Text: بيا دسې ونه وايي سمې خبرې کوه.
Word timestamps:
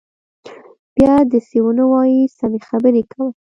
بيا 0.95 1.13
دسې 1.31 1.59
ونه 1.63 1.83
وايي 1.91 2.21
سمې 2.37 2.59
خبرې 2.69 3.03
کوه. 3.11 3.29